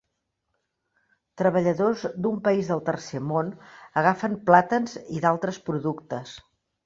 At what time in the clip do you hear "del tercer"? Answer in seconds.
2.71-3.21